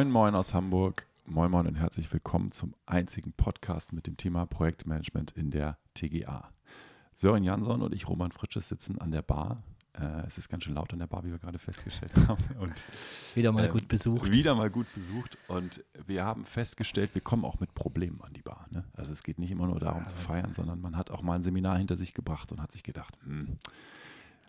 [0.00, 1.06] Moin, moin aus Hamburg.
[1.26, 6.48] Moin, moin und herzlich willkommen zum einzigen Podcast mit dem Thema Projektmanagement in der TGA.
[7.12, 9.62] Sören Jansson und ich, Roman Fritsches, sitzen an der Bar.
[9.92, 12.42] Äh, es ist ganz schön laut an der Bar, wie wir gerade festgestellt haben.
[12.58, 12.82] Und,
[13.34, 14.32] wieder mal ähm, gut besucht.
[14.32, 15.36] Wieder mal gut besucht.
[15.48, 18.68] Und wir haben festgestellt, wir kommen auch mit Problemen an die Bar.
[18.70, 18.84] Ne?
[18.94, 21.34] Also es geht nicht immer nur darum ja, zu feiern, sondern man hat auch mal
[21.34, 23.58] ein Seminar hinter sich gebracht und hat sich gedacht, hm,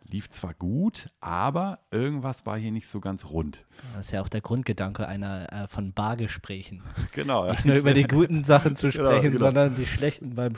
[0.09, 3.65] lief zwar gut, aber irgendwas war hier nicht so ganz rund.
[3.95, 6.81] Das ist ja auch der Grundgedanke einer äh, von Bargesprächen.
[7.13, 7.49] Genau.
[7.49, 9.45] Nicht nur über die guten Sachen zu genau, sprechen, genau, genau.
[9.45, 10.53] sondern die schlechten beim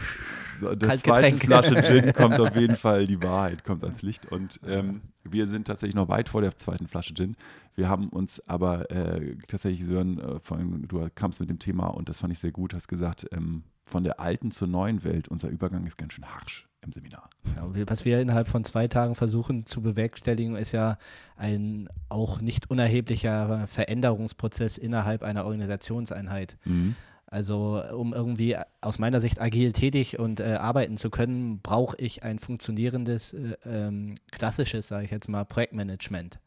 [0.61, 4.31] so, Der zweiten Flasche Gin kommt auf jeden Fall die Wahrheit, kommt ans Licht.
[4.31, 7.35] Und ähm, wir sind tatsächlich noch weit vor der zweiten Flasche Gin.
[7.75, 11.87] Wir haben uns aber äh, tatsächlich, Sören, äh, vor allem, du kamst mit dem Thema
[11.87, 15.27] und das fand ich sehr gut, hast gesagt, ähm, von der alten zur neuen Welt,
[15.27, 17.29] unser Übergang ist ganz schön harsch im Seminar.
[17.55, 20.97] Ja, was wir innerhalb von zwei Tagen versuchen zu bewerkstelligen, ist ja
[21.37, 26.57] ein auch nicht unerheblicher Veränderungsprozess innerhalb einer Organisationseinheit.
[26.65, 26.95] Mhm.
[27.33, 32.21] Also um irgendwie aus meiner Sicht agil tätig und äh, arbeiten zu können, brauche ich
[32.21, 36.37] ein funktionierendes, äh, ähm, klassisches, sage ich jetzt mal, Projektmanagement.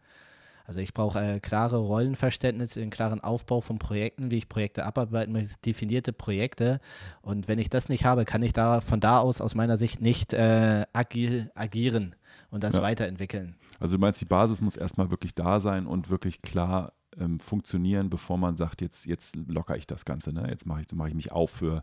[0.66, 5.32] Also ich brauche äh, klare Rollenverständnis, einen klaren Aufbau von Projekten, wie ich Projekte abarbeiten
[5.32, 6.80] möchte, definierte Projekte.
[7.22, 10.00] Und wenn ich das nicht habe, kann ich da von da aus aus meiner Sicht
[10.00, 12.16] nicht äh, agil agieren
[12.50, 12.82] und das ja.
[12.82, 13.56] weiterentwickeln.
[13.78, 18.10] Also du meinst, die Basis muss erstmal wirklich da sein und wirklich klar ähm, funktionieren,
[18.10, 20.48] bevor man sagt, jetzt, jetzt locker ich das Ganze, ne?
[20.48, 21.82] jetzt mache ich, mach ich mich auf für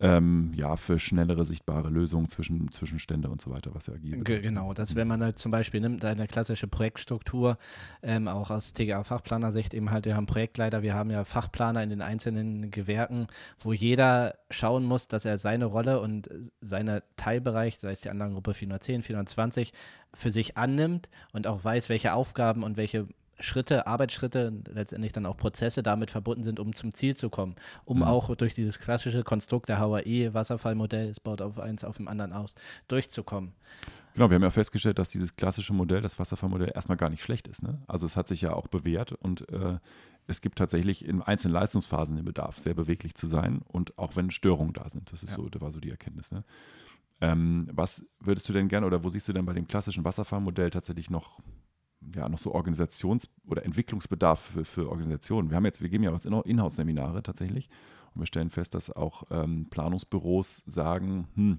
[0.00, 4.72] ähm, ja, für schnellere sichtbare Lösungen zwischen Zwischenstände und so weiter, was ja agil Genau,
[4.72, 7.58] dass wenn man halt zum Beispiel nimmt, eine klassische Projektstruktur,
[8.02, 12.00] ähm, auch aus TGA-Fachplaner-Sicht eben halt, wir haben Projektleiter, wir haben ja Fachplaner in den
[12.00, 13.26] einzelnen Gewerken,
[13.58, 18.54] wo jeder schauen muss, dass er seine Rolle und seine Teilbereich, sei es die Anlagengruppe
[18.54, 19.72] 410, 420,
[20.14, 23.08] für sich annimmt und auch weiß, welche Aufgaben und welche
[23.40, 27.56] Schritte, Arbeitsschritte, letztendlich dann auch Prozesse damit verbunden sind, um zum Ziel zu kommen.
[27.84, 28.04] Um mhm.
[28.04, 32.32] auch durch dieses klassische Konstrukt der HAE, Wasserfallmodell, es baut auf eins auf dem anderen
[32.32, 32.54] aus,
[32.88, 33.52] durchzukommen.
[34.14, 37.46] Genau, wir haben ja festgestellt, dass dieses klassische Modell, das Wasserfallmodell, erstmal gar nicht schlecht
[37.46, 37.62] ist.
[37.62, 37.80] Ne?
[37.86, 39.78] Also es hat sich ja auch bewährt und äh,
[40.26, 44.30] es gibt tatsächlich in einzelnen Leistungsphasen den Bedarf, sehr beweglich zu sein und auch wenn
[44.30, 45.12] Störungen da sind.
[45.12, 45.36] Das ist ja.
[45.36, 46.32] so, das war so die Erkenntnis.
[46.32, 46.42] Ne?
[47.20, 50.70] Ähm, was würdest du denn gerne oder wo siehst du denn bei dem klassischen Wasserfallmodell
[50.70, 51.40] tatsächlich noch
[52.14, 55.50] ja, noch so Organisations- oder Entwicklungsbedarf für, für, Organisationen.
[55.50, 57.68] Wir haben jetzt, wir geben ja auch Inhouse-Seminare tatsächlich
[58.14, 61.58] und wir stellen fest, dass auch ähm, Planungsbüros sagen, hm,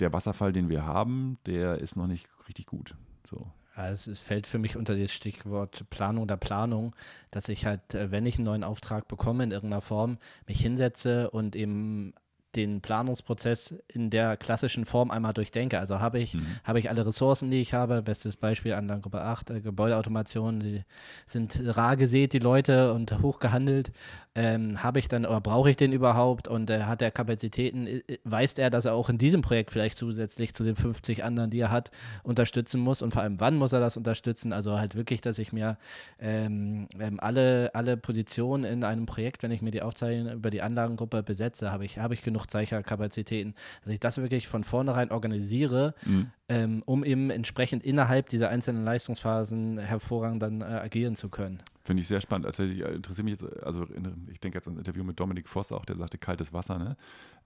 [0.00, 2.96] der Wasserfall, den wir haben, der ist noch nicht richtig gut.
[3.24, 3.40] So.
[3.76, 6.94] Es, es, fällt für mich unter das Stichwort Planung oder Planung,
[7.30, 11.30] dass ich halt, äh, wenn ich einen neuen Auftrag bekomme in irgendeiner Form, mich hinsetze
[11.30, 12.12] und eben
[12.56, 15.78] den Planungsprozess in der klassischen Form einmal durchdenke.
[15.78, 16.46] Also habe ich, mhm.
[16.64, 20.60] habe ich alle Ressourcen, die ich habe, bestes Beispiel an der Gruppe 8, äh, Gebäudeautomation,
[20.60, 20.84] die
[21.26, 23.92] sind rar gesät, die Leute und hoch gehandelt.
[24.34, 28.02] Ähm, habe ich dann oder brauche ich den überhaupt und äh, hat er Kapazitäten?
[28.24, 31.60] Weiß er, dass er auch in diesem Projekt vielleicht zusätzlich zu den 50 anderen, die
[31.60, 31.90] er hat,
[32.22, 34.52] unterstützen muss und vor allem, wann muss er das unterstützen?
[34.52, 35.76] Also halt wirklich, dass ich mir
[36.18, 40.62] ähm, ähm, alle, alle Positionen in einem Projekt, wenn ich mir die Aufzeichnung über die
[40.62, 43.54] Anlagengruppe besetze, habe ich, habe ich genug Kapazitäten,
[43.84, 46.30] dass ich das wirklich von vornherein organisiere, mhm.
[46.48, 51.62] ähm, um eben entsprechend innerhalb dieser einzelnen Leistungsphasen hervorragend dann äh, agieren zu können.
[51.84, 52.46] Finde ich sehr spannend.
[52.46, 53.86] Also ich äh, interessiere mich jetzt, also
[54.30, 56.96] ich denke jetzt an das Interview mit Dominik Voss auch, der sagte kaltes Wasser, ne?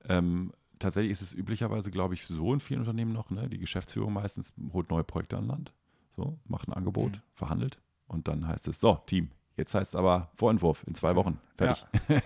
[0.08, 3.48] Ähm, tatsächlich ist es üblicherweise, glaube ich, so in vielen Unternehmen noch, ne?
[3.48, 5.72] Die Geschäftsführung meistens holt neue Projekte an Land,
[6.10, 7.22] so, macht ein Angebot, mhm.
[7.34, 11.40] verhandelt und dann heißt es, so, Team, Jetzt heißt es aber Vorentwurf in zwei Wochen.
[11.56, 11.86] Fertig.
[12.08, 12.16] Ja.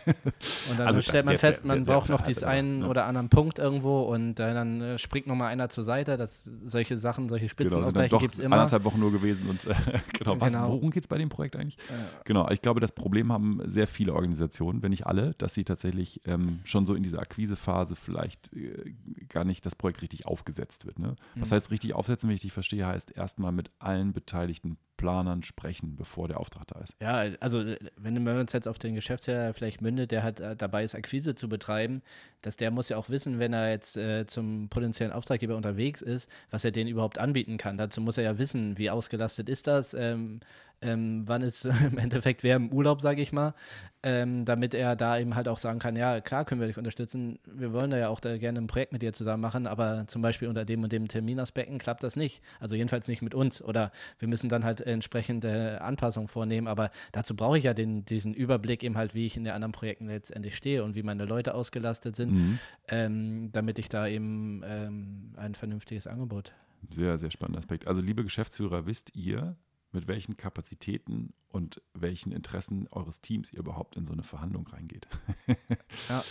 [0.71, 2.89] Und dann also stellt man fest, man braucht noch diesen einen ja.
[2.89, 6.17] oder anderen Punkt irgendwo und äh, dann äh, springt nochmal einer zur Seite.
[6.17, 8.57] Das, solche Sachen, solche Spitzenausgleiche genau, gibt es immer.
[8.57, 9.75] anderthalb Wochen nur gewesen und äh,
[10.19, 10.69] genau, was, genau.
[10.69, 11.79] worum geht es bei dem Projekt eigentlich?
[12.25, 16.21] Genau, ich glaube, das Problem haben sehr viele Organisationen, wenn nicht alle, dass sie tatsächlich
[16.25, 18.94] ähm, schon so in dieser Akquisephase vielleicht äh,
[19.29, 20.99] gar nicht das Projekt richtig aufgesetzt wird.
[20.99, 21.15] Ne?
[21.37, 21.55] Was mhm.
[21.55, 26.29] heißt richtig aufsetzen, wenn ich dich verstehe, heißt erstmal mit allen beteiligten Planern sprechen, bevor
[26.29, 26.94] der Auftrag da ist.
[27.00, 27.64] Ja, also
[27.96, 31.34] wenn wir uns jetzt auf den Geschäftsführer vielleicht mündet, der hat äh, dabei ist, Akquise
[31.34, 32.02] zu betreiben,
[32.43, 36.28] dass der muss ja auch wissen, wenn er jetzt äh, zum potenziellen Auftraggeber unterwegs ist,
[36.50, 37.78] was er den überhaupt anbieten kann.
[37.78, 40.40] Dazu muss er ja wissen, wie ausgelastet ist das, ähm,
[40.82, 43.55] ähm, wann ist im Endeffekt wer im Urlaub, sage ich mal,
[44.03, 47.38] ähm, damit er da eben halt auch sagen kann, ja, klar können wir dich unterstützen,
[47.44, 50.23] wir wollen da ja auch da gerne ein Projekt mit dir zusammen machen, aber zum
[50.23, 52.43] Beispiel unter dem und dem Terminaspekten klappt das nicht.
[52.61, 57.37] Also jedenfalls nicht mit uns oder wir müssen dann halt entsprechende Anpassungen vornehmen, aber dazu
[57.37, 60.56] brauche ich ja den, diesen Überblick eben halt, wie ich in den anderen Projekten letztendlich
[60.56, 62.59] stehe und wie meine Leute ausgelastet sind, mhm.
[62.88, 66.55] ähm, damit ich da eben ähm, ein vernünftiges Angebot
[66.88, 67.87] sehr, sehr spannender Aspekt.
[67.87, 69.56] Also, liebe Geschäftsführer, wisst ihr,
[69.92, 75.08] mit welchen Kapazitäten und welchen Interessen eures Teams ihr überhaupt in so eine Verhandlung reingeht.
[76.08, 76.22] ja.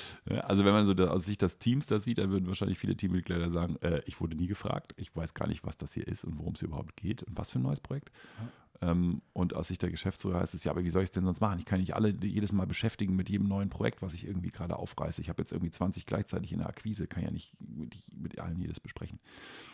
[0.41, 3.51] Also wenn man so aus Sicht des Teams das sieht, dann würden wahrscheinlich viele Teammitglieder
[3.51, 6.37] sagen, äh, ich wurde nie gefragt, ich weiß gar nicht, was das hier ist und
[6.37, 8.11] worum es überhaupt geht und was für ein neues Projekt.
[8.39, 8.49] Ja.
[8.81, 11.25] Ähm, und aus Sicht der Geschäftsführer heißt es, ja, aber wie soll ich es denn
[11.25, 11.59] sonst machen?
[11.59, 14.77] Ich kann nicht alle jedes Mal beschäftigen mit jedem neuen Projekt, was ich irgendwie gerade
[14.77, 15.21] aufreiße.
[15.21, 18.59] Ich habe jetzt irgendwie 20 gleichzeitig in der Akquise, kann ja nicht mit, mit allen
[18.59, 19.19] jedes besprechen.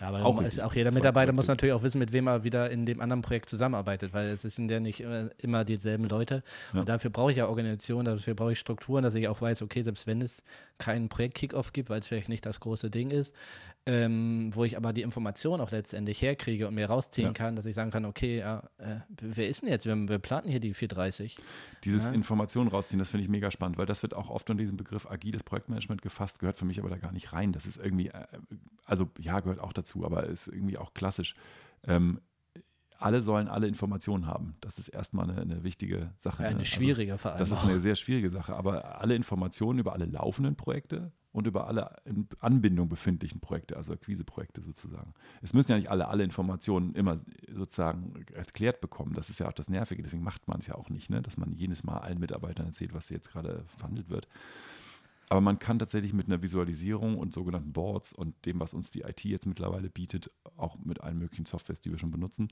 [0.01, 2.71] Ja, aber auch, ist, auch jeder Mitarbeiter muss natürlich auch wissen, mit wem er wieder
[2.71, 6.43] in dem anderen Projekt zusammenarbeitet, weil es sind ja nicht immer, immer dieselben Leute.
[6.73, 6.79] Ja.
[6.79, 9.83] Und dafür brauche ich ja Organisation, dafür brauche ich Strukturen, dass ich auch weiß, okay,
[9.83, 10.43] selbst wenn es
[10.79, 13.35] keinen Projekt-Kickoff gibt, weil es vielleicht nicht das große Ding ist,
[13.85, 17.33] ähm, wo ich aber die Information auch letztendlich herkriege und mir rausziehen ja.
[17.33, 19.85] kann, dass ich sagen kann, okay, ja, äh, wer ist denn jetzt?
[19.85, 21.37] Wir, wir planen hier die 430.
[21.83, 22.13] Dieses ja.
[22.13, 25.09] Informationen rausziehen, das finde ich mega spannend, weil das wird auch oft unter diesem Begriff
[25.09, 27.51] agiles Projektmanagement gefasst, gehört für mich aber da gar nicht rein.
[27.51, 28.25] Das ist irgendwie, äh,
[28.85, 31.35] also ja, gehört auch dazu, aber ist irgendwie auch klassisch.
[31.83, 32.19] Ähm,
[32.97, 34.53] alle sollen alle Informationen haben.
[34.61, 36.43] Das ist erstmal eine, eine wichtige Sache.
[36.43, 36.65] Ja, eine ne?
[36.65, 38.55] schwierige also, Das ist eine sehr schwierige Sache.
[38.55, 43.91] Aber alle Informationen über alle laufenden Projekte und über alle in Anbindung befindlichen Projekte, also
[43.91, 45.13] Akquiseprojekte sozusagen.
[45.41, 47.17] Es müssen ja nicht alle alle Informationen immer
[47.51, 49.13] sozusagen erklärt bekommen.
[49.13, 50.01] Das ist ja auch das Nervige.
[50.01, 51.21] Deswegen macht man es ja auch nicht, ne?
[51.21, 54.29] dass man jedes Mal allen Mitarbeitern erzählt, was jetzt gerade verhandelt wird.
[55.27, 59.01] Aber man kann tatsächlich mit einer Visualisierung und sogenannten Boards und dem, was uns die
[59.01, 62.47] IT jetzt mittlerweile bietet, auch mit allen möglichen Softwares, die wir schon benutzen,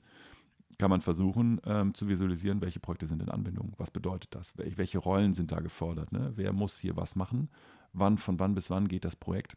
[0.76, 4.98] kann man versuchen ähm, zu visualisieren, welche Projekte sind in Anbindung, was bedeutet das, welche
[4.98, 6.32] Rollen sind da gefordert, ne?
[6.34, 7.48] wer muss hier was machen,
[7.94, 9.56] wann, von wann bis wann geht das Projekt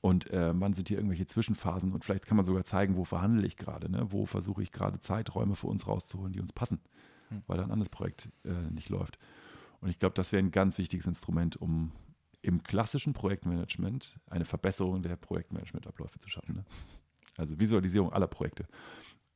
[0.00, 3.46] und äh, wann sind hier irgendwelche Zwischenphasen und vielleicht kann man sogar zeigen, wo verhandle
[3.46, 4.06] ich gerade, ne?
[4.10, 6.80] wo versuche ich gerade Zeiträume für uns rauszuholen, die uns passen,
[7.28, 7.42] hm.
[7.46, 9.18] weil ein anderes Projekt äh, nicht läuft.
[9.80, 11.92] Und ich glaube, das wäre ein ganz wichtiges Instrument, um
[12.42, 16.56] im klassischen Projektmanagement eine Verbesserung der Projektmanagementabläufe zu schaffen.
[16.56, 16.64] Ne?
[17.36, 18.66] Also Visualisierung aller Projekte.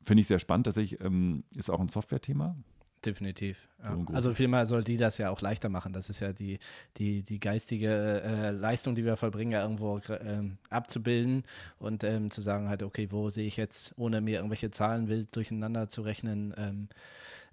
[0.02, 0.66] Finde ich sehr spannend.
[0.66, 2.56] Tatsächlich ähm, ist auch ein Software-Thema.
[3.04, 3.68] Definitiv.
[3.82, 3.96] Ja.
[4.12, 5.92] also vielmehr soll die das ja auch leichter machen.
[5.92, 6.58] Das ist ja die,
[6.96, 11.44] die, die geistige äh, Leistung, die wir vollbringen, ja irgendwo äh, abzubilden
[11.78, 15.34] und ähm, zu sagen halt, okay, wo sehe ich jetzt, ohne mir irgendwelche Zahlen wild
[15.36, 16.88] durcheinander zu rechnen, ähm,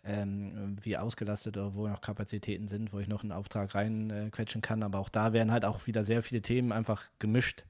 [0.06, 4.66] ähm, wie ausgelastet oder wo noch Kapazitäten sind, wo ich noch einen Auftrag reinquetschen äh,
[4.66, 4.84] kann.
[4.84, 7.64] Aber auch da werden halt auch wieder sehr viele Themen einfach gemischt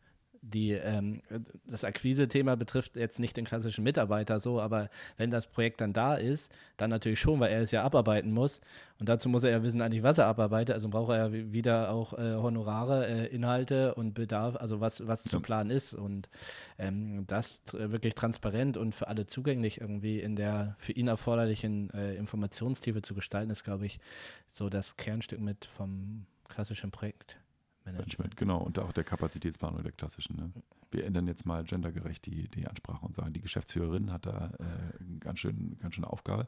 [0.44, 1.22] die, ähm,
[1.66, 6.16] das Akquise-Thema betrifft jetzt nicht den klassischen Mitarbeiter so, aber wenn das Projekt dann da
[6.16, 8.60] ist, dann natürlich schon, weil er es ja abarbeiten muss.
[9.00, 10.75] Und dazu muss er ja wissen eigentlich, was er abarbeitet.
[10.75, 15.25] Also braucht er ja wieder auch äh, Honorare, äh, Inhalte und Bedarf, also was, was
[15.25, 15.31] ja.
[15.31, 15.94] zu planen ist.
[15.94, 16.30] Und
[16.78, 22.16] ähm, das wirklich transparent und für alle zugänglich irgendwie in der für ihn erforderlichen äh,
[22.16, 24.00] Informationstiefe zu gestalten, ist, glaube ich,
[24.48, 27.43] so das Kernstück mit vom klassischen Projekt.
[27.86, 28.38] Management.
[28.38, 30.36] Genau, und auch der Kapazitätsplanung der klassischen.
[30.36, 30.52] Ne?
[30.92, 35.20] Wir ändern jetzt mal gendergerecht die, die Ansprache und sagen, die Geschäftsführerin hat da äh,
[35.20, 36.48] ganz schön, ganz schöne Aufgabe,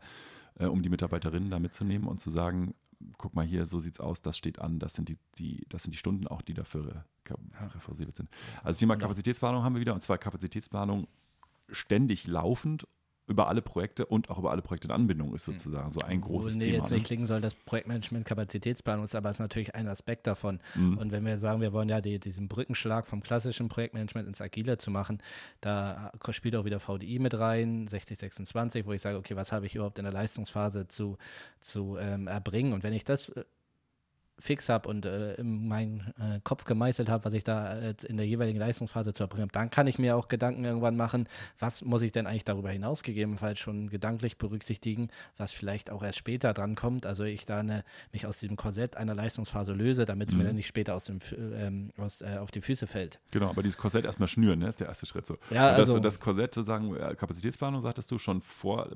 [0.60, 2.74] äh, um die Mitarbeiterinnen da mitzunehmen und zu sagen,
[3.18, 5.92] guck mal hier, so sieht's aus, das steht an, das sind die, die, das sind
[5.92, 7.06] die Stunden auch, die dafür
[7.74, 8.30] referenziert sind.
[8.58, 11.08] Also das Thema Kapazitätsplanung haben wir wieder, und zwar Kapazitätsplanung
[11.70, 12.88] ständig laufend
[13.27, 15.57] über alle Projekte und auch über alle Projekte in Anbindung ist hm.
[15.57, 16.77] sozusagen so ein großes nee, Thema.
[16.77, 17.08] jetzt nicht ne?
[17.08, 20.60] klingen soll, das Projektmanagement Kapazitätsplanung ist, aber es ist natürlich ein Aspekt davon.
[20.75, 20.98] Mhm.
[20.98, 24.77] Und wenn wir sagen, wir wollen ja die, diesen Brückenschlag vom klassischen Projektmanagement ins Agile
[24.77, 25.22] zu machen,
[25.62, 29.75] da spielt auch wieder VDI mit rein, 6026, wo ich sage, okay, was habe ich
[29.75, 31.17] überhaupt in der Leistungsphase zu,
[31.60, 32.74] zu ähm, erbringen?
[32.74, 33.44] Und wenn ich das äh,
[34.39, 38.18] fix habe und äh, in meinen äh, Kopf gemeißelt habe, was ich da äh, in
[38.18, 41.27] der jeweiligen Leistungsphase zu erbringen habe, dann kann ich mir auch Gedanken irgendwann machen,
[41.60, 46.18] was muss ich denn eigentlich darüber hinaus gegebenenfalls schon gedanklich berücksichtigen, was vielleicht auch erst
[46.18, 47.06] später dran kommt.
[47.06, 50.42] Also ich da eine, mich aus diesem Korsett einer Leistungsphase löse, damit es mhm.
[50.42, 53.20] mir dann nicht später aus dem, ähm, aus, äh, auf die Füße fällt.
[53.32, 55.38] Genau, aber dieses Korsett erstmal schnüren, ne, ist der erste Schritt so.
[55.50, 58.89] Ja, also, das, das Korsett sozusagen, äh, Kapazitätsplanung sagtest du schon vor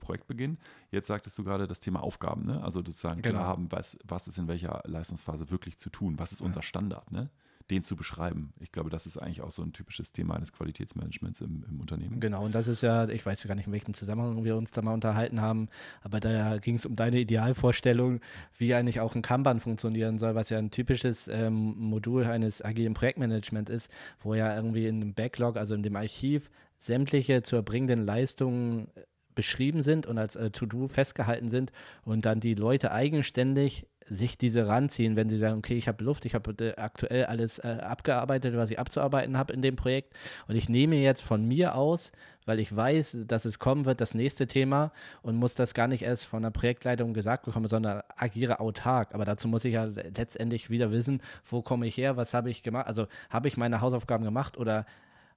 [0.00, 0.58] Projektbeginn.
[0.90, 2.62] Jetzt sagtest du gerade das Thema Aufgaben, ne?
[2.62, 3.38] also sozusagen genau.
[3.38, 6.18] klar haben, was, was ist in welcher Leistungsphase wirklich zu tun?
[6.18, 7.10] Was ist unser Standard?
[7.12, 7.30] Ne?
[7.70, 8.52] Den zu beschreiben.
[8.60, 12.20] Ich glaube, das ist eigentlich auch so ein typisches Thema eines Qualitätsmanagements im, im Unternehmen.
[12.20, 14.82] Genau, und das ist ja, ich weiß gar nicht, in welchem Zusammenhang wir uns da
[14.82, 15.68] mal unterhalten haben,
[16.02, 18.20] aber da ging es um deine Idealvorstellung,
[18.56, 22.94] wie eigentlich auch ein Kanban funktionieren soll, was ja ein typisches ähm, Modul eines agilen
[22.94, 28.04] Projektmanagements ist, wo ja irgendwie in dem Backlog, also in dem Archiv, sämtliche zu erbringenden
[28.04, 28.88] Leistungen
[29.36, 31.70] beschrieben sind und als äh, To-Do festgehalten sind
[32.04, 36.24] und dann die Leute eigenständig sich diese ranziehen, wenn sie sagen, okay, ich habe Luft,
[36.26, 40.14] ich habe äh, aktuell alles äh, abgearbeitet, was ich abzuarbeiten habe in dem Projekt
[40.48, 42.12] und ich nehme jetzt von mir aus,
[42.44, 46.02] weil ich weiß, dass es kommen wird, das nächste Thema und muss das gar nicht
[46.02, 49.12] erst von der Projektleitung gesagt bekommen, sondern agiere autark.
[49.12, 52.62] Aber dazu muss ich ja letztendlich wieder wissen, wo komme ich her, was habe ich
[52.62, 54.86] gemacht, also habe ich meine Hausaufgaben gemacht oder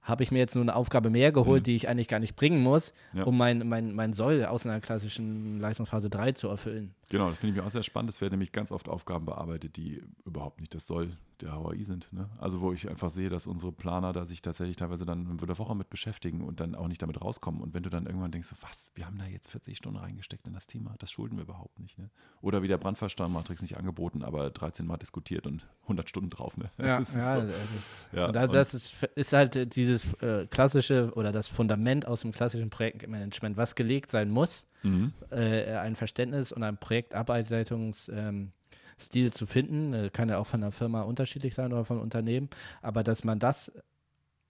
[0.02, 1.64] habe ich mir jetzt nur eine Aufgabe mehr geholt, Mhm.
[1.64, 3.24] die ich eigentlich gar nicht bringen muss, Ja.
[3.24, 6.94] um mein, mein, mein Soll aus einer klassischen Leistungsphase 3 zu erfüllen.
[7.10, 8.08] Genau, das finde ich mir auch sehr spannend.
[8.10, 12.12] Es werden nämlich ganz oft Aufgaben bearbeitet, die überhaupt nicht das Soll der HOI sind.
[12.12, 12.28] Ne?
[12.38, 15.58] Also wo ich einfach sehe, dass unsere Planer da sich tatsächlich teilweise dann in der
[15.58, 17.60] Woche mit beschäftigen und dann auch nicht damit rauskommen.
[17.62, 20.52] Und wenn du dann irgendwann denkst, was, wir haben da jetzt 40 Stunden reingesteckt in
[20.52, 21.98] das Thema, das schulden wir überhaupt nicht.
[21.98, 22.10] Ne?
[22.42, 26.56] Oder wie der Brandverstandmatrix nicht angeboten, aber 13 Mal diskutiert und 100 Stunden drauf.
[26.56, 26.70] Ne?
[26.78, 27.46] Ja, Das ist ja, so.
[27.46, 31.32] das ist, Ja, und da, und- das ist, ist halt äh, dieses äh, klassische oder
[31.32, 35.12] das Fundament aus dem klassischen Projektmanagement, was gelegt sein muss, Mhm.
[35.30, 38.52] äh, ein Verständnis und ein Projektabarbeitungs ähm,
[38.98, 39.94] zu finden.
[39.94, 42.48] Äh, kann ja auch von der Firma unterschiedlich sein oder von Unternehmen,
[42.82, 43.72] aber dass man das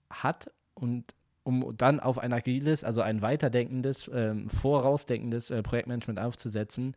[0.09, 6.95] hat und um dann auf ein agiles, also ein weiterdenkendes, ähm, vorausdenkendes äh, Projektmanagement aufzusetzen,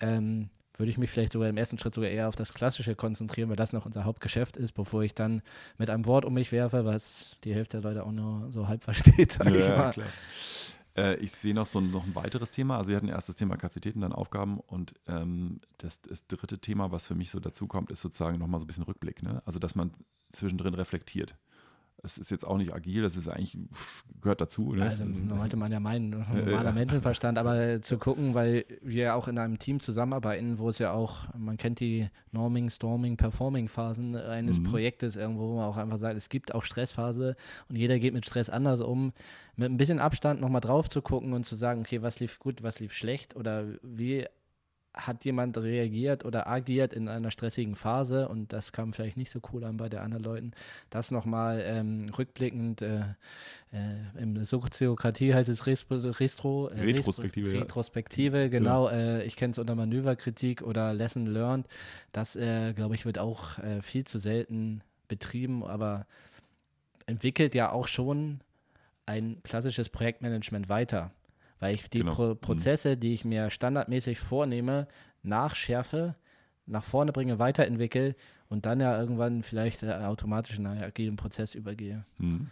[0.00, 3.50] ähm, würde ich mich vielleicht sogar im ersten Schritt sogar eher auf das Klassische konzentrieren,
[3.50, 5.42] weil das noch unser Hauptgeschäft ist, bevor ich dann
[5.76, 8.82] mit einem Wort um mich werfe, was die Hälfte der Leute auch nur so halb
[8.84, 9.90] versteht, sag ich Ja, mal.
[9.90, 10.08] klar.
[10.96, 12.76] Äh, ich sehe noch so ein, noch ein weiteres Thema.
[12.76, 16.92] Also wir hatten erst das Thema Kapazitäten, dann Aufgaben und ähm, das, das dritte Thema,
[16.92, 19.22] was für mich so dazu kommt, ist sozusagen nochmal so ein bisschen Rückblick.
[19.22, 19.42] Ne?
[19.44, 19.92] Also dass man
[20.30, 21.36] zwischendrin reflektiert.
[22.04, 23.56] Es ist jetzt auch nicht agil, das ist eigentlich,
[24.20, 24.74] gehört dazu.
[24.74, 24.88] Ne?
[24.88, 25.04] Also
[25.36, 26.72] sollte man ja meinen, Ja, normaler ja.
[26.72, 30.92] Menschenverstand, aber zu gucken, weil wir ja auch in einem Team zusammenarbeiten, wo es ja
[30.92, 34.64] auch, man kennt die Norming, Storming, Performing-Phasen eines Mhm.
[34.64, 37.36] Projektes irgendwo, wo man auch einfach sagt, es gibt auch Stressphase
[37.68, 39.12] und jeder geht mit Stress anders um.
[39.54, 42.62] Mit ein bisschen Abstand nochmal drauf zu gucken und zu sagen, okay, was lief gut,
[42.64, 44.26] was lief schlecht oder wie
[44.94, 49.40] hat jemand reagiert oder agiert in einer stressigen Phase und das kam vielleicht nicht so
[49.52, 50.50] cool an bei der anderen Leuten.
[50.90, 53.00] Das nochmal ähm, rückblickend, äh,
[53.72, 57.60] äh, in Soziokratie heißt es Res Restro, äh, Retrospektive, Res ja.
[57.60, 58.88] Retrospektive, genau.
[58.88, 61.66] Äh, ich kenne es unter Manöverkritik oder Lesson Learned.
[62.12, 66.06] Das, äh, glaube ich, wird auch äh, viel zu selten betrieben, aber
[67.06, 68.40] entwickelt ja auch schon
[69.06, 71.12] ein klassisches Projektmanagement weiter.
[71.62, 72.12] Weil ich die Genau.
[72.14, 72.38] Pro Mhm.
[72.38, 74.88] Prozesse, die ich mir standardmäßig vornehme,
[75.22, 76.16] nachschärfe,
[76.66, 78.16] nach vorne bringe, weiterentwickle
[78.48, 82.04] und dann ja irgendwann vielleicht äh, automatisch in einen agilen Prozess übergehe.
[82.18, 82.48] Mhm.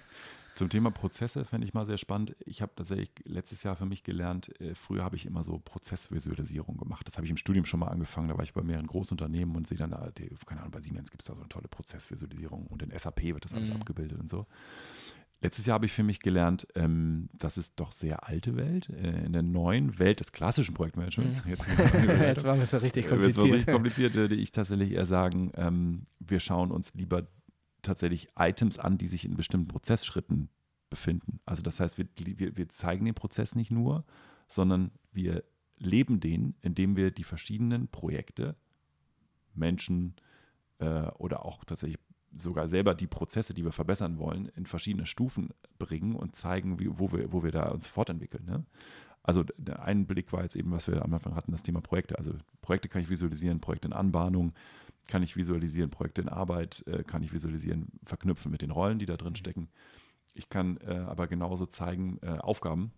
[0.54, 2.36] Zum Thema Prozesse fände ich mal sehr spannend.
[2.44, 6.76] Ich habe tatsächlich letztes Jahr für mich gelernt, äh, früher habe ich immer so Prozessvisualisierung
[6.76, 7.06] gemacht.
[7.08, 8.28] Das habe ich im Studium schon mal angefangen.
[8.28, 10.10] Da war ich bei mehreren Großunternehmen und sehe dann, ah,
[10.46, 13.44] keine Ahnung, bei Siemens gibt es da so eine tolle Prozessvisualisierung und in SAP wird
[13.44, 13.76] das alles Mhm.
[13.76, 14.46] abgebildet und so.
[15.42, 18.90] Letztes Jahr habe ich für mich gelernt, ähm, das ist doch sehr alte Welt.
[18.90, 21.44] Äh, in der neuen Welt des klassischen Projektmanagements.
[21.46, 21.66] Jetzt,
[22.20, 23.54] Jetzt war es ja richtig äh, Jetzt war es kompliziert.
[23.54, 27.26] richtig kompliziert, würde ich tatsächlich eher sagen, ähm, wir schauen uns lieber
[27.80, 30.50] tatsächlich Items an, die sich in bestimmten Prozessschritten
[30.90, 31.40] befinden.
[31.46, 34.04] Also das heißt, wir, wir, wir zeigen den Prozess nicht nur,
[34.46, 35.44] sondern wir
[35.78, 38.56] leben den, indem wir die verschiedenen Projekte,
[39.54, 40.16] Menschen
[40.78, 41.98] äh, oder auch tatsächlich
[42.36, 46.88] sogar selber die Prozesse, die wir verbessern wollen, in verschiedene Stufen bringen und zeigen, wie,
[46.90, 48.44] wo, wir, wo wir da uns fortentwickeln.
[48.44, 48.64] Ne?
[49.22, 52.18] Also der ein Blick war jetzt eben, was wir am Anfang hatten, das Thema Projekte.
[52.18, 52.32] Also
[52.62, 54.52] Projekte kann ich visualisieren, Projekte in Anbahnung
[55.08, 59.06] kann ich visualisieren, Projekte in Arbeit äh, kann ich visualisieren, verknüpfen mit den Rollen, die
[59.06, 59.68] da drin stecken.
[60.34, 62.92] Ich kann äh, aber genauso zeigen, äh, Aufgaben.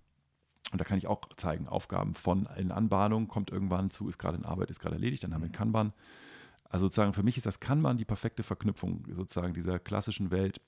[0.70, 4.38] Und da kann ich auch zeigen, Aufgaben von in Anbahnung kommt irgendwann zu, ist gerade
[4.38, 5.92] in Arbeit, ist gerade erledigt, dann haben wir einen Kanban.
[6.72, 10.60] Also sozusagen für mich ist das Kanban die perfekte Verknüpfung sozusagen dieser klassischen Welt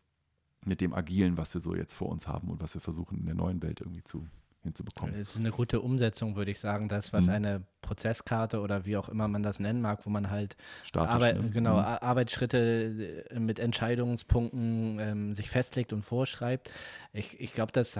[0.66, 3.26] mit dem Agilen, was wir so jetzt vor uns haben und was wir versuchen in
[3.26, 4.26] der neuen Welt irgendwie zu,
[4.62, 5.14] hinzubekommen.
[5.14, 7.32] Es ist eine gute Umsetzung, würde ich sagen, das, was Mhm.
[7.32, 11.42] eine Prozesskarte oder wie auch immer man das nennen mag, wo man halt Statisch, Arbeit,
[11.42, 11.50] ne?
[11.50, 11.84] genau, Mhm.
[11.84, 16.70] Ar- Arbeitsschritte äh, mit Entscheidungspunkten ähm, sich festlegt und vorschreibt.
[17.12, 17.96] Ich, ich glaube, das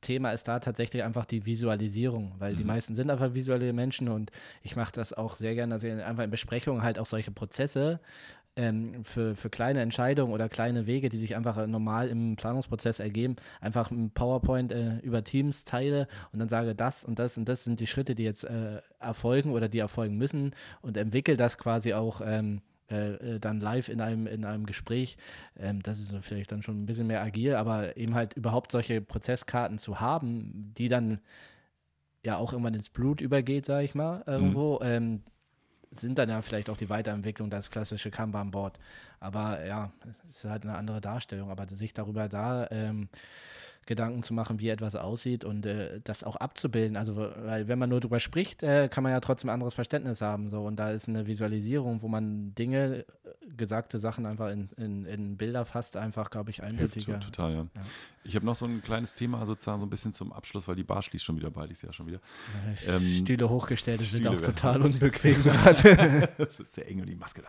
[0.00, 2.68] Hauptthema ist da tatsächlich einfach die Visualisierung, weil die Mhm.
[2.68, 4.30] meisten sind einfach visuelle Menschen und
[4.62, 8.00] ich mache das auch sehr gerne, dass ich einfach in Besprechungen halt auch solche Prozesse
[8.56, 13.36] ähm, für, für kleine Entscheidungen oder kleine Wege, die sich einfach normal im Planungsprozess ergeben,
[13.60, 17.64] einfach ein PowerPoint äh, über Teams teile und dann sage, das und das und das
[17.64, 21.92] sind die Schritte, die jetzt äh, erfolgen oder die erfolgen müssen und entwickle das quasi
[21.92, 25.16] auch ähm, äh, äh, dann live in einem, in einem Gespräch.
[25.58, 29.00] Ähm, das ist vielleicht dann schon ein bisschen mehr agil, aber eben halt überhaupt solche
[29.00, 31.20] Prozesskarten zu haben, die dann
[32.24, 35.22] ja auch irgendwann ins Blut übergeht, sage ich mal, irgendwo, ähm,
[35.90, 38.78] sind dann ja vielleicht auch die Weiterentwicklung das klassische Kanban-Board.
[39.18, 41.50] Aber ja, es ist halt eine andere Darstellung.
[41.50, 43.08] Aber sich darüber da ähm,
[43.86, 46.96] Gedanken zu machen, wie etwas aussieht und äh, das auch abzubilden.
[46.96, 50.20] Also, weil wenn man nur drüber spricht, äh, kann man ja trotzdem ein anderes Verständnis
[50.20, 50.48] haben.
[50.48, 50.62] So.
[50.62, 53.04] Und da ist eine Visualisierung, wo man Dinge äh,
[53.56, 57.14] gesagte Sachen einfach in, in, in Bilder fasst, einfach, glaube ich, eindeutiger.
[57.14, 57.66] Hilft total, ja.
[57.74, 57.82] ja.
[58.22, 60.84] Ich habe noch so ein kleines Thema sozusagen so ein bisschen zum Abschluss, weil die
[60.84, 62.20] Bar schließt schon wieder bald, ich sehe ja schon wieder.
[62.86, 66.28] Ja, ähm, Stühle hochgestellt, das wird auch total unbequem gerade.
[66.36, 67.48] das ist sehr eng und die Maske da.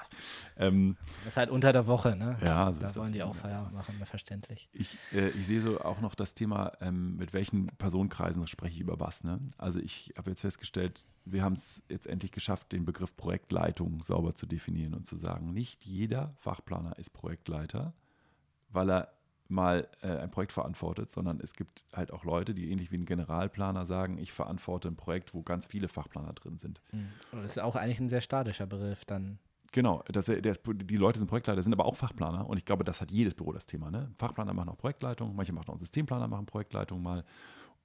[0.66, 2.38] Ähm, das ist halt unter der Woche, ne?
[2.42, 4.70] Ja, so da wollen die auch Feierabend machen, verständlich.
[4.72, 8.82] Ich, äh, ich sehe so auch noch das Thema, ähm, mit welchen Personenkreisen spreche ich
[8.82, 9.24] über was.
[9.24, 9.40] Ne?
[9.58, 14.36] Also ich habe jetzt festgestellt, wir haben es jetzt endlich geschafft, den Begriff Projektleitung sauber
[14.36, 17.94] zu definieren und zu sagen, nicht jeder Fachplaner ist Projektleiter,
[18.70, 19.14] weil er
[19.52, 23.06] mal äh, ein Projekt verantwortet, sondern es gibt halt auch Leute, die ähnlich wie ein
[23.06, 26.82] Generalplaner sagen, ich verantworte ein Projekt, wo ganz viele Fachplaner drin sind.
[26.92, 27.10] Mhm.
[27.34, 29.38] Das ist auch eigentlich ein sehr statischer Begriff dann.
[29.74, 32.84] Genau, das, der ist, die Leute sind Projektleiter, sind aber auch Fachplaner und ich glaube,
[32.84, 33.90] das hat jedes Büro das Thema.
[33.90, 34.12] Ne?
[34.18, 37.24] Fachplaner machen auch Projektleitung, manche machen auch Systemplaner, machen Projektleitung mal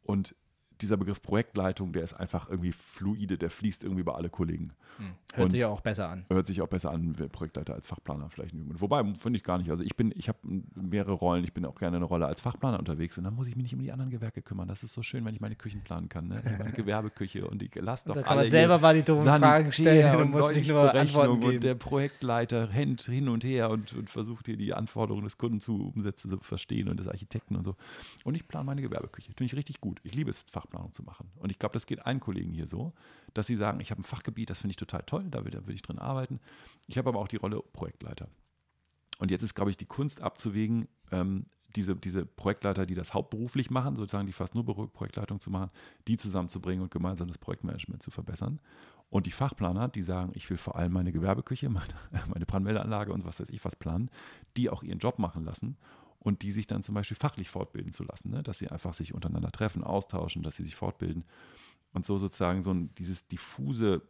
[0.02, 0.34] und
[0.82, 4.72] dieser Begriff Projektleitung, der ist einfach irgendwie fluide, der fließt irgendwie bei alle Kollegen.
[4.98, 5.06] Hm.
[5.34, 6.24] Hört und sich auch besser an.
[6.28, 8.54] Hört sich auch besser an, Projektleiter als Fachplaner vielleicht.
[8.80, 9.70] Wobei, finde ich gar nicht.
[9.70, 10.38] Also ich bin, ich habe
[10.74, 13.56] mehrere Rollen, ich bin auch gerne eine Rolle als Fachplaner unterwegs und dann muss ich
[13.56, 14.68] mich nicht um die anderen Gewerke kümmern.
[14.68, 16.28] Das ist so schön, wenn ich meine Küchen planen kann.
[16.28, 16.42] Ne?
[16.58, 19.72] Meine Gewerbeküche und die lass doch da kann alle man selber mal die dummen Fragen
[19.72, 21.54] stellen und muss nicht nur Antworten geben.
[21.54, 25.60] Und der Projektleiter rennt hin und her und, und versucht hier die Anforderungen des Kunden
[25.60, 27.76] zu umsetzen, zu verstehen und des Architekten und so.
[28.24, 29.32] Und ich plane meine Gewerbeküche.
[29.32, 30.00] Finde ich richtig gut.
[30.02, 31.30] Ich liebe es, Fach Fachplanung zu machen.
[31.36, 32.92] Und ich glaube, das geht allen Kollegen hier so,
[33.34, 35.66] dass sie sagen, ich habe ein Fachgebiet, das finde ich total toll, da will, da
[35.66, 36.40] will ich drin arbeiten.
[36.86, 38.28] Ich habe aber auch die Rolle Projektleiter.
[39.18, 43.70] Und jetzt ist, glaube ich, die Kunst abzuwägen, ähm, diese, diese Projektleiter, die das hauptberuflich
[43.70, 45.70] machen, sozusagen die fast nur Projektleitung zu machen,
[46.08, 48.60] die zusammenzubringen und gemeinsam das Projektmanagement zu verbessern.
[49.08, 51.94] Und die Fachplaner, die sagen, ich will vor allem meine Gewerbeküche, meine,
[52.28, 54.10] meine Brandmeldeanlage und was weiß ich was planen,
[54.56, 55.76] die auch ihren Job machen lassen
[56.26, 58.42] und die sich dann zum Beispiel fachlich fortbilden zu lassen, ne?
[58.42, 61.24] dass sie einfach sich untereinander treffen, austauschen, dass sie sich fortbilden
[61.92, 64.02] und so sozusagen so ein, dieses diffuse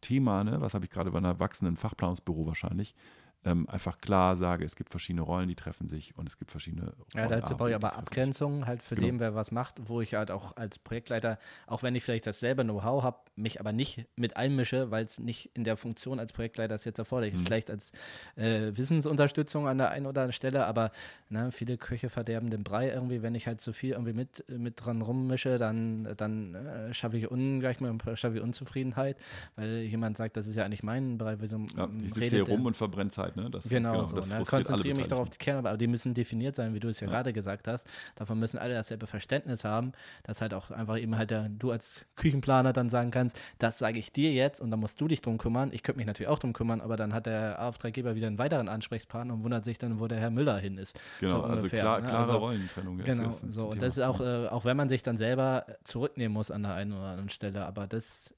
[0.00, 0.60] Thema, ne?
[0.60, 2.94] was habe ich gerade bei einem erwachsenen Fachplanungsbüro wahrscheinlich,
[3.44, 6.92] ähm, einfach klar sage, es gibt verschiedene Rollen, die treffen sich und es gibt verschiedene
[7.14, 9.06] Ja, dazu brauche ich aber Abgrenzungen halt für genau.
[9.06, 12.64] den, wer was macht, wo ich halt auch als Projektleiter, auch wenn ich vielleicht dasselbe
[12.64, 16.74] Know-how habe, mich aber nicht mit einmische, weil es nicht in der Funktion als Projektleiter
[16.74, 17.40] ist jetzt erforderlich ist.
[17.40, 17.46] Mhm.
[17.46, 17.92] Vielleicht als
[18.36, 20.92] äh, Wissensunterstützung an der einen oder anderen Stelle, aber
[21.30, 24.84] ne, viele Köche verderben den Brei irgendwie, wenn ich halt zu viel irgendwie mit, mit
[24.84, 29.16] dran rummische, dann, dann äh, schaffe ich ungleich mal schaffe ich Unzufriedenheit,
[29.56, 31.38] weil jemand sagt, das ist ja eigentlich mein Bereich.
[31.40, 33.29] Wieso ja, ich sitze hier rum und verbrenne Zeit.
[33.36, 33.50] Ne?
[33.50, 34.16] Das, genau, genau so.
[34.16, 34.42] Das ne?
[34.44, 37.12] Konzentriere mich darauf die Kerne, aber die müssen definiert sein, wie du es ja, ja,
[37.12, 37.86] gerade gesagt hast.
[38.16, 42.06] Davon müssen alle dasselbe Verständnis haben, dass halt auch einfach eben halt der, du als
[42.16, 45.38] Küchenplaner dann sagen kannst, das sage ich dir jetzt und dann musst du dich drum
[45.38, 45.70] kümmern.
[45.72, 48.68] Ich könnte mich natürlich auch drum kümmern, aber dann hat der Auftraggeber wieder einen weiteren
[48.68, 50.98] Ansprechpartner und wundert sich dann, wo der Herr Müller hin ist.
[51.20, 52.08] Genau, so also klar, ne?
[52.08, 52.98] klare also, Rollentrennung.
[52.98, 53.70] Genau, ist so.
[53.70, 56.74] Und das ist auch, äh, auch wenn man sich dann selber zurücknehmen muss an der
[56.74, 58.34] einen oder anderen Stelle, aber das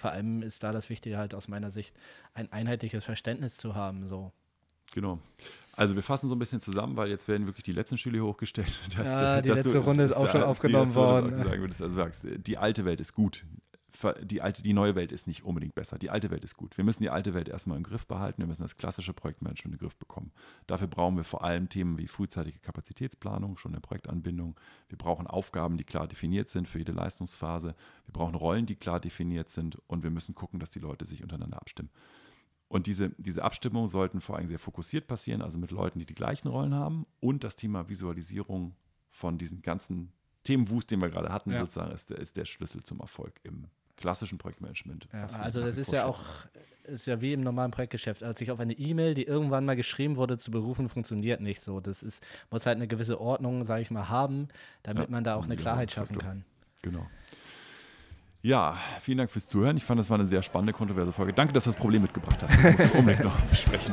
[0.00, 1.94] vor allem ist da das Wichtige halt aus meiner Sicht,
[2.34, 4.08] ein einheitliches Verständnis zu haben.
[4.08, 4.32] So.
[4.92, 5.20] Genau.
[5.72, 8.72] Also wir fassen so ein bisschen zusammen, weil jetzt werden wirklich die letzten Stühle hochgestellt.
[8.96, 11.36] Dass, ja, die letzte du, Runde ist auch schon aufgenommen worden.
[11.36, 13.44] Sagen würdest, also sagst, die alte Welt ist gut.
[14.22, 15.98] Die, alte, die neue Welt ist nicht unbedingt besser.
[15.98, 16.76] Die alte Welt ist gut.
[16.76, 18.40] Wir müssen die alte Welt erstmal im Griff behalten.
[18.40, 20.32] Wir müssen das klassische Projektmanagement in den Griff bekommen.
[20.66, 24.58] Dafür brauchen wir vor allem Themen wie frühzeitige Kapazitätsplanung, schon eine Projektanbindung.
[24.88, 27.74] Wir brauchen Aufgaben, die klar definiert sind für jede Leistungsphase.
[28.06, 29.78] Wir brauchen Rollen, die klar definiert sind.
[29.86, 31.90] Und wir müssen gucken, dass die Leute sich untereinander abstimmen.
[32.68, 36.14] Und diese, diese Abstimmungen sollten vor allem sehr fokussiert passieren, also mit Leuten, die die
[36.14, 37.04] gleichen Rollen haben.
[37.18, 38.76] Und das Thema Visualisierung
[39.10, 40.12] von diesen ganzen
[40.44, 41.58] Themenwust, den wir gerade hatten, ja.
[41.58, 43.66] sozusagen, ist der, ist der Schlüssel zum Erfolg im
[44.00, 45.06] klassischen Projektmanagement.
[45.12, 46.24] Ja, also das ist ja auch
[46.84, 48.22] ist ja wie im normalen Projektgeschäft.
[48.22, 51.80] Also sich auf eine E-Mail, die irgendwann mal geschrieben wurde, zu berufen, funktioniert nicht so.
[51.80, 54.48] Das ist, muss halt eine gewisse Ordnung, sage ich mal, haben,
[54.82, 56.44] damit ja, man da auch eine Klarheit schaffen kann.
[56.82, 57.06] Genau.
[58.42, 59.76] Ja, vielen Dank fürs Zuhören.
[59.76, 61.34] Ich fand, das war eine sehr spannende, kontroverse Folge.
[61.34, 62.64] Danke, dass du das Problem mitgebracht hast.
[62.64, 63.92] Das musst du unbedingt noch besprechen.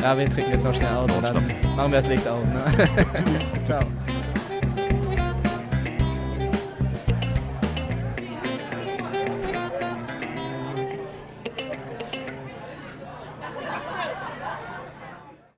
[0.00, 1.34] Ja, wir trinken jetzt noch schnell aus dann
[1.76, 2.46] machen wir das Licht aus.
[2.46, 2.64] Ne?
[3.66, 3.80] Ciao.